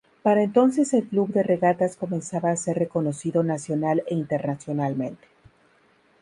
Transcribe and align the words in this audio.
Para 0.23 0.41
entonces 0.41 0.95
el 0.95 1.07
Club 1.07 1.31
de 1.31 1.43
Regatas 1.43 1.95
comenzaba 1.95 2.49
a 2.49 2.57
ser 2.57 2.79
reconocido 2.79 3.43
nacional 3.43 4.01
e 4.07 4.15
internacionalmente. 4.15 5.27